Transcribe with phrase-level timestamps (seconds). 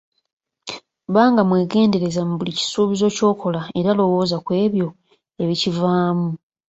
[1.13, 4.87] Banga mwegendereza mu buli kisuubizo ky'okola era lowooza ku ebyo
[5.41, 6.29] ebikivaamu.